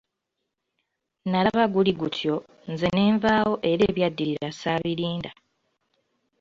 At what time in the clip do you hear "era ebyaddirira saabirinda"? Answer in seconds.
3.71-5.31